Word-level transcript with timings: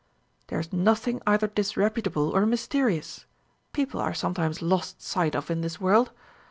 "There 0.47 0.59
is 0.59 0.73
nothing 0.73 1.21
either 1.27 1.45
disreputable 1.45 2.31
or 2.35 2.47
mysterious. 2.47 3.27
People 3.71 4.01
are 4.01 4.15
sometimes 4.15 4.59
lost 4.59 4.99
sight 5.03 5.35
of 5.35 5.51
in 5.51 5.61
this 5.61 5.79
world. 5.79 6.09